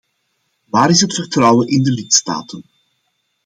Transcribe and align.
Waar 0.65 0.89
is 0.89 1.01
het 1.01 1.13
vertrouwen 1.13 1.67
in 1.67 1.83
de 1.83 1.91
lidstaten? 1.91 2.63